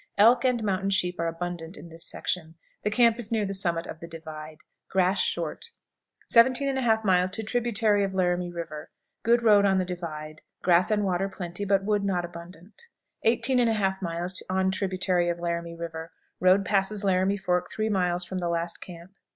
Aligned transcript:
Elk 0.17 0.43
and 0.43 0.63
mountain 0.63 0.89
sheep 0.89 1.19
are 1.19 1.27
abundant 1.27 1.77
in 1.77 1.89
this 1.89 2.09
section. 2.09 2.55
The 2.81 2.89
camp 2.89 3.19
is 3.19 3.31
near 3.31 3.45
the 3.45 3.53
summit 3.53 3.85
of 3.85 3.99
the 3.99 4.07
divide. 4.07 4.61
Grass 4.89 5.19
short. 5.19 5.65
17 6.25 6.75
1/2. 6.75 7.45
Tributary 7.45 8.03
of 8.03 8.15
Laramie 8.15 8.51
River. 8.51 8.89
Good 9.21 9.43
road 9.43 9.63
on 9.63 9.77
the 9.77 9.85
divide. 9.85 10.41
Grass 10.63 10.89
and 10.89 11.05
water 11.05 11.29
plenty, 11.29 11.65
but 11.65 11.83
wood 11.83 12.03
not 12.03 12.25
abundant. 12.25 12.87
18 13.25 13.59
1/2. 13.59 14.71
Tributary 14.73 15.29
of 15.29 15.39
Laramie 15.39 15.75
River. 15.77 16.11
Road 16.39 16.65
passes 16.65 17.03
Laramie 17.03 17.37
Fork 17.37 17.69
three 17.71 17.87
miles 17.89 18.25
from 18.25 18.39
the 18.39 18.49
last 18.49 18.81
camp. 18.81 19.11